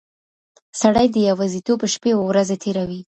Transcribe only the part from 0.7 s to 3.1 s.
سړی د يوازيتوب شپې او ورځې تېروي.